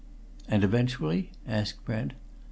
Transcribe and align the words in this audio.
"And 0.47 0.63
eventually?" 0.63 1.29
asked 1.47 1.85
Brent. 1.85 2.13